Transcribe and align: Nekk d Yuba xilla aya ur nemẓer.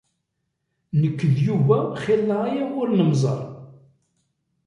Nekk 0.99 1.19
d 1.33 1.35
Yuba 1.45 1.79
xilla 2.03 2.35
aya 2.47 2.65
ur 2.79 2.87
nemẓer. 2.97 3.41